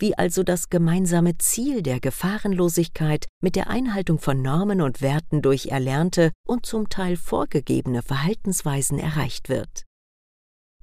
[0.00, 5.66] wie also das gemeinsame Ziel der Gefahrenlosigkeit mit der Einhaltung von Normen und Werten durch
[5.66, 9.84] erlernte und zum Teil vorgegebene Verhaltensweisen erreicht wird.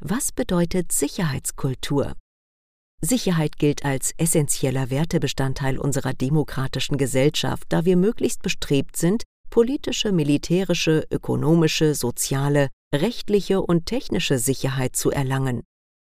[0.04, 2.16] Was bedeutet Sicherheitskultur?
[3.04, 11.06] Sicherheit gilt als essentieller Wertebestandteil unserer demokratischen Gesellschaft, da wir möglichst bestrebt sind, politische, militärische,
[11.12, 15.61] ökonomische, soziale, rechtliche und technische Sicherheit zu erlangen.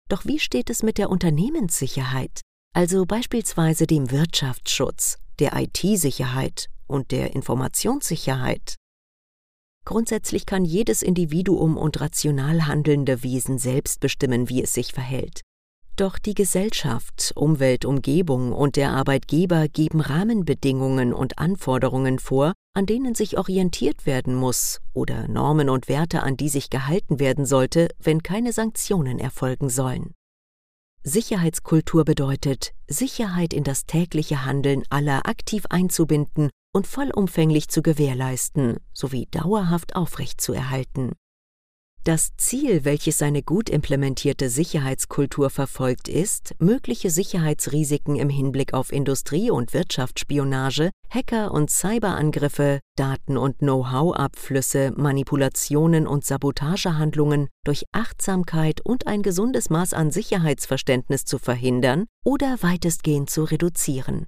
[0.09, 2.41] Doch wie steht es mit der Unternehmenssicherheit,
[2.75, 8.77] also beispielsweise dem Wirtschaftsschutz, der IT-Sicherheit und der Informationssicherheit?
[9.85, 15.41] Grundsätzlich kann jedes Individuum und rational handelnde Wesen selbst bestimmen, wie es sich verhält.
[15.97, 23.15] Doch die Gesellschaft, Umwelt, Umgebung und der Arbeitgeber geben Rahmenbedingungen und Anforderungen vor, an denen
[23.15, 28.23] sich orientiert werden muss, oder Normen und Werte, an die sich gehalten werden sollte, wenn
[28.23, 30.15] keine Sanktionen erfolgen sollen.
[31.03, 39.29] Sicherheitskultur bedeutet, Sicherheit in das tägliche Handeln aller aktiv einzubinden und vollumfänglich zu gewährleisten sowie
[39.31, 41.13] dauerhaft aufrechtzuerhalten.
[42.05, 49.53] Das Ziel, welches eine gut implementierte Sicherheitskultur verfolgt, ist, mögliche Sicherheitsrisiken im Hinblick auf Industrie-
[49.53, 59.23] und Wirtschaftsspionage, Hacker- und Cyberangriffe, Daten- und Know-how-Abflüsse, Manipulationen und Sabotagehandlungen durch Achtsamkeit und ein
[59.23, 64.27] gesundes Maß an Sicherheitsverständnis zu verhindern oder weitestgehend zu reduzieren.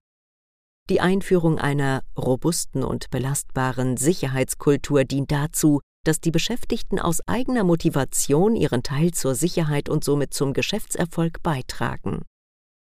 [0.91, 8.55] Die Einführung einer robusten und belastbaren Sicherheitskultur dient dazu, dass die Beschäftigten aus eigener Motivation
[8.55, 12.23] ihren Teil zur Sicherheit und somit zum Geschäftserfolg beitragen.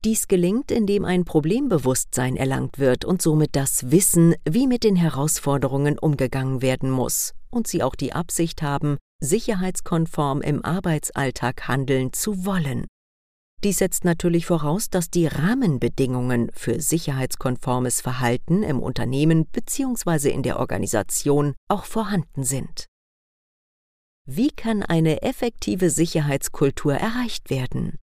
[0.04, 5.96] Dies gelingt, indem ein Problembewusstsein erlangt wird und somit das Wissen, wie mit den Herausforderungen
[5.98, 12.86] umgegangen werden muss, und sie auch die Absicht haben, sicherheitskonform im Arbeitsalltag handeln zu wollen.
[13.64, 20.28] Dies setzt natürlich voraus, dass die Rahmenbedingungen für sicherheitskonformes Verhalten im Unternehmen bzw.
[20.28, 22.84] in der Organisation auch vorhanden sind.
[24.26, 27.98] Wie kann eine effektive Sicherheitskultur erreicht werden?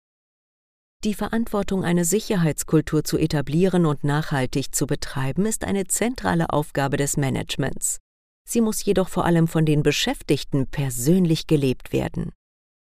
[1.04, 7.18] Die Verantwortung, eine Sicherheitskultur zu etablieren und nachhaltig zu betreiben, ist eine zentrale Aufgabe des
[7.18, 7.98] Managements.
[8.48, 12.32] Sie muss jedoch vor allem von den Beschäftigten persönlich gelebt werden.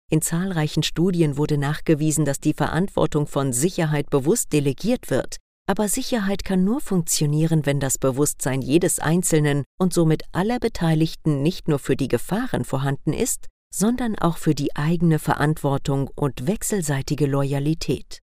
[0.09, 5.35] In zahlreichen Studien wurde nachgewiesen, dass die Verantwortung von Sicherheit bewusst delegiert wird,
[5.69, 11.67] aber Sicherheit kann nur funktionieren, wenn das Bewusstsein jedes Einzelnen und somit aller Beteiligten nicht
[11.67, 18.19] nur für die Gefahren vorhanden ist, sondern auch für die eigene Verantwortung und wechselseitige Loyalität.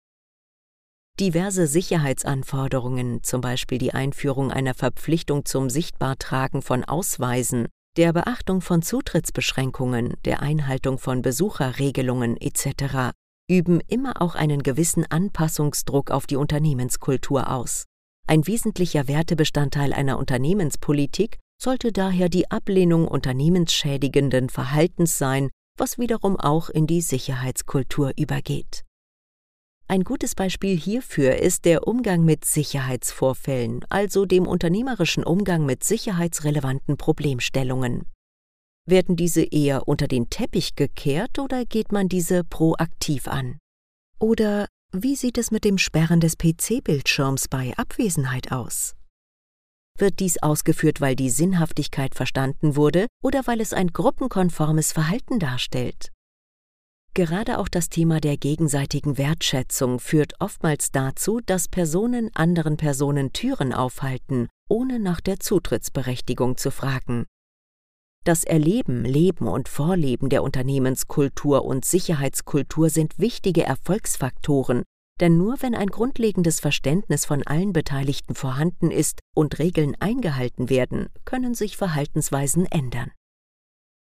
[1.21, 8.83] Diverse Sicherheitsanforderungen, zum Beispiel die Einführung einer Verpflichtung zum Sichtbartragen von Ausweisen, der Beachtung von
[8.83, 13.13] Zutrittsbeschränkungen, der Einhaltung von Besucherregelungen etc.,
[13.49, 17.85] üben immer auch einen gewissen Anpassungsdruck auf die Unternehmenskultur aus.
[18.27, 26.71] Ein wesentlicher Wertebestandteil einer Unternehmenspolitik sollte daher die Ablehnung unternehmensschädigenden Verhaltens sein, was wiederum auch
[26.71, 28.85] in die Sicherheitskultur übergeht.
[29.87, 36.97] Ein gutes Beispiel hierfür ist der Umgang mit Sicherheitsvorfällen, also dem unternehmerischen Umgang mit sicherheitsrelevanten
[36.97, 38.07] Problemstellungen.
[38.87, 43.59] Werden diese eher unter den Teppich gekehrt oder geht man diese proaktiv an?
[44.19, 48.95] Oder wie sieht es mit dem Sperren des PC-Bildschirms bei Abwesenheit aus?
[49.99, 56.14] Wird dies ausgeführt, weil die Sinnhaftigkeit verstanden wurde oder weil es ein gruppenkonformes Verhalten darstellt?
[57.17, 63.73] Gerade auch das Thema der gegenseitigen Wertschätzung führt oftmals dazu, dass Personen anderen Personen Türen
[63.73, 67.27] aufhalten, ohne nach der Zutrittsberechtigung zu fragen.
[68.25, 74.83] Das Erleben, Leben und Vorleben der Unternehmenskultur und Sicherheitskultur sind wichtige Erfolgsfaktoren,
[75.21, 81.11] denn nur wenn ein grundlegendes Verständnis von allen Beteiligten vorhanden ist und Regeln eingehalten werden,
[81.25, 83.13] können sich Verhaltensweisen ändern.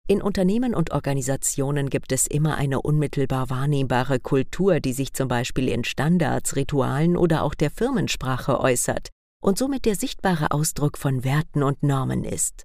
[0.08, 5.68] In Unternehmen und Organisationen gibt es immer eine unmittelbar wahrnehmbare Kultur, die sich zum Beispiel
[5.68, 9.08] in Standards, Ritualen oder auch der Firmensprache äußert
[9.42, 12.62] und somit der sichtbare Ausdruck von Werten und Normen ist.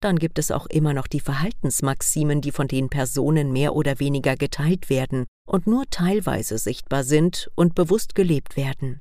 [0.00, 4.36] Dann gibt es auch immer noch die Verhaltensmaximen, die von den Personen mehr oder weniger
[4.36, 9.00] geteilt werden und nur teilweise sichtbar sind und bewusst gelebt werden.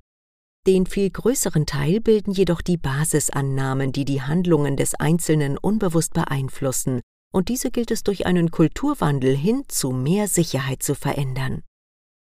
[0.66, 7.02] Den viel größeren Teil bilden jedoch die Basisannahmen, die die Handlungen des Einzelnen unbewusst beeinflussen
[7.36, 11.64] und diese gilt es durch einen Kulturwandel hin zu mehr Sicherheit zu verändern.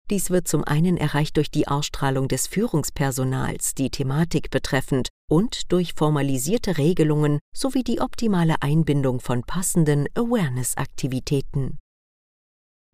[0.09, 5.93] Dies wird zum einen erreicht durch die Ausstrahlung des Führungspersonals, die Thematik betreffend, und durch
[5.93, 11.79] formalisierte Regelungen sowie die optimale Einbindung von passenden Awareness-Aktivitäten.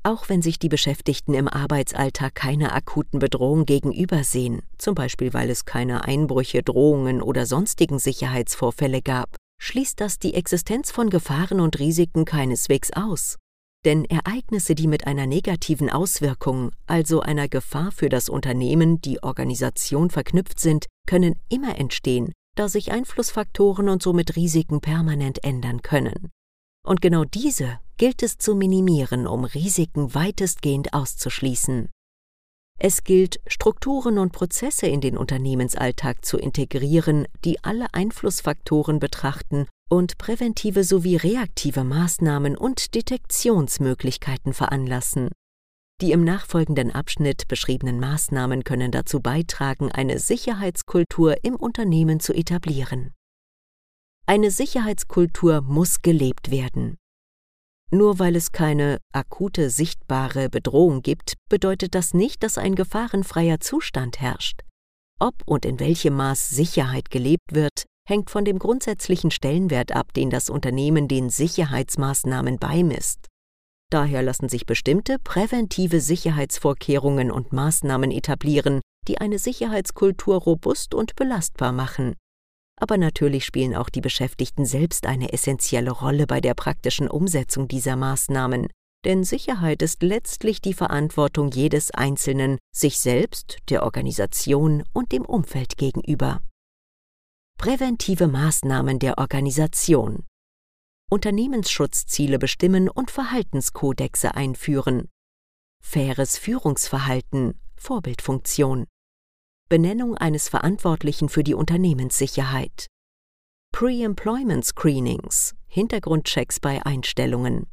[0.02, 5.66] Auch wenn sich die Beschäftigten im Arbeitsalltag keiner akuten Bedrohung gegenübersehen, zum Beispiel weil es
[5.66, 12.26] keine Einbrüche, Drohungen oder sonstigen Sicherheitsvorfälle gab, schließt das die Existenz von Gefahren und Risiken
[12.26, 13.38] keineswegs aus.
[13.86, 20.10] Denn Ereignisse, die mit einer negativen Auswirkung, also einer Gefahr für das Unternehmen, die Organisation
[20.10, 26.30] verknüpft sind, können immer entstehen, da sich Einflussfaktoren und somit Risiken permanent ändern können.
[26.86, 31.90] Und genau diese gilt es zu minimieren, um Risiken weitestgehend auszuschließen.
[32.82, 40.18] Es gilt, Strukturen und Prozesse in den Unternehmensalltag zu integrieren, die alle Einflussfaktoren betrachten und
[40.18, 45.30] präventive sowie reaktive Maßnahmen und Detektionsmöglichkeiten veranlassen.
[46.00, 53.14] Die im nachfolgenden Abschnitt beschriebenen Maßnahmen können dazu beitragen, eine Sicherheitskultur im Unternehmen zu etablieren.
[54.26, 56.96] Eine Sicherheitskultur muss gelebt werden.
[57.92, 64.22] Nur weil es keine akute sichtbare Bedrohung gibt, bedeutet das nicht, dass ein gefahrenfreier Zustand
[64.22, 64.62] herrscht.
[65.20, 70.30] Ob und in welchem Maß Sicherheit gelebt wird, hängt von dem grundsätzlichen Stellenwert ab, den
[70.30, 73.28] das Unternehmen den Sicherheitsmaßnahmen beimisst.
[73.92, 81.72] Daher lassen sich bestimmte präventive Sicherheitsvorkehrungen und Maßnahmen etablieren, die eine Sicherheitskultur robust und belastbar
[81.72, 82.16] machen
[82.80, 87.96] aber natürlich spielen auch die Beschäftigten selbst eine essentielle Rolle bei der praktischen Umsetzung dieser
[87.96, 88.68] Maßnahmen,
[89.06, 95.78] denn Sicherheit ist letztlich die Verantwortung jedes Einzelnen, sich selbst, der Organisation und dem Umfeld
[95.78, 96.42] gegenüber.
[97.58, 100.26] Präventive Maßnahmen der Organisation
[101.10, 105.10] Unternehmensschutzziele bestimmen und Verhaltenskodexe einführen.
[105.84, 108.86] Faires Führungsverhalten, Vorbildfunktion.
[109.70, 112.88] Benennung eines Verantwortlichen für die Unternehmenssicherheit,
[113.72, 117.68] Pre-Employment Screenings, Hintergrundchecks bei Einstellungen,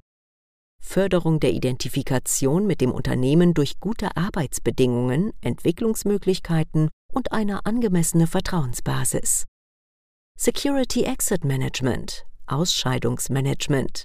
[0.79, 9.47] Förderung der Identifikation mit dem Unternehmen durch gute Arbeitsbedingungen, Entwicklungsmöglichkeiten und eine angemessene Vertrauensbasis.
[10.38, 14.05] Security Exit Management, Ausscheidungsmanagement,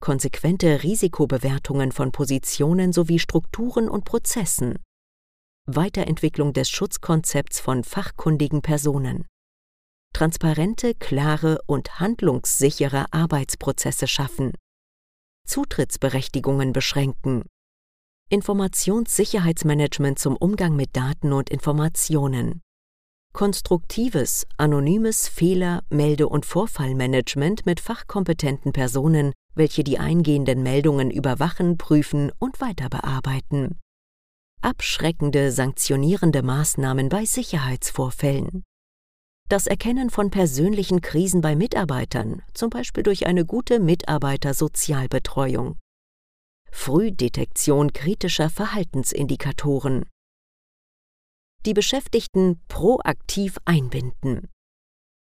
[0.00, 4.78] konsequente Risikobewertungen von Positionen sowie Strukturen und Prozessen,
[5.66, 9.28] Weiterentwicklung des Schutzkonzepts von fachkundigen Personen,
[10.12, 14.54] transparente, klare und handlungssichere Arbeitsprozesse schaffen,
[15.46, 17.44] Zutrittsberechtigungen beschränken,
[18.28, 22.60] Informationssicherheitsmanagement zum Umgang mit Daten und Informationen,
[23.32, 32.32] konstruktives, anonymes Fehler-, Melde- und Vorfallmanagement mit fachkompetenten Personen, welche die eingehenden Meldungen überwachen, prüfen
[32.40, 33.78] und weiterbearbeiten
[34.62, 38.64] abschreckende sanktionierende Maßnahmen bei Sicherheitsvorfällen.
[39.48, 45.78] Das Erkennen von persönlichen Krisen bei Mitarbeitern, zum Beispiel durch eine gute Mitarbeitersozialbetreuung.
[46.70, 50.06] Frühdetektion kritischer Verhaltensindikatoren.
[51.66, 54.48] Die Beschäftigten proaktiv einbinden.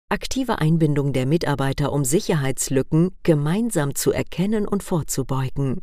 [0.09, 5.81] Aktive Einbindung der Mitarbeiter, um Sicherheitslücken gemeinsam zu erkennen und vorzubeugen.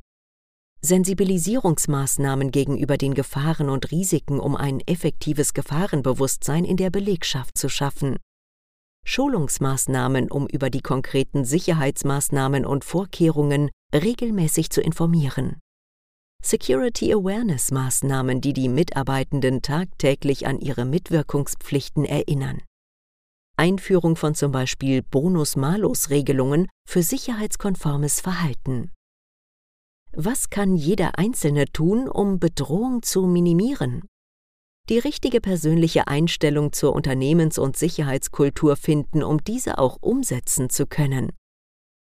[0.84, 8.18] Sensibilisierungsmaßnahmen gegenüber den Gefahren und Risiken, um ein effektives Gefahrenbewusstsein in der Belegschaft zu schaffen.
[9.06, 15.58] Schulungsmaßnahmen, um über die konkreten Sicherheitsmaßnahmen und Vorkehrungen regelmäßig zu informieren.
[16.42, 22.60] Security Awareness Maßnahmen, die die Mitarbeitenden tagtäglich an ihre Mitwirkungspflichten erinnern.
[23.56, 28.90] Einführung von zum Beispiel Bonus-Malus-Regelungen für sicherheitskonformes Verhalten.
[30.16, 34.06] Was kann jeder Einzelne tun, um Bedrohung zu minimieren?
[34.88, 41.32] Die richtige persönliche Einstellung zur Unternehmens- und Sicherheitskultur finden, um diese auch umsetzen zu können.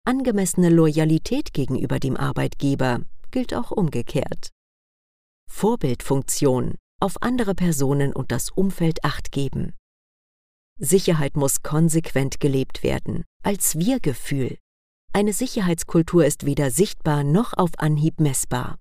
[0.05, 3.01] Angemessene Loyalität gegenüber dem Arbeitgeber
[3.31, 4.51] gilt auch umgekehrt.
[5.51, 9.73] Vorbildfunktion auf andere Personen und das Umfeld acht geben.
[10.79, 14.59] Sicherheit muss konsequent gelebt werden, als Wir-Gefühl.
[15.17, 18.77] Eine Sicherheitskultur ist weder sichtbar noch auf Anhieb messbar.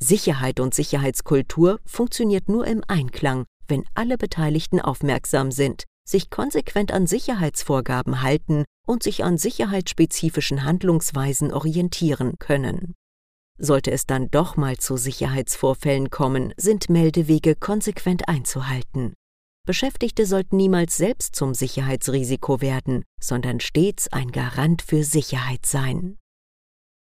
[0.00, 7.08] Sicherheit und Sicherheitskultur funktioniert nur im Einklang, wenn alle Beteiligten aufmerksam sind, sich konsequent an
[7.08, 12.94] Sicherheitsvorgaben halten und sich an sicherheitsspezifischen Handlungsweisen orientieren können.
[13.58, 19.14] Sollte es dann doch mal zu Sicherheitsvorfällen kommen, sind Meldewege konsequent einzuhalten.
[19.64, 26.18] Beschäftigte sollten niemals selbst zum Sicherheitsrisiko werden, sondern stets ein Garant für Sicherheit sein.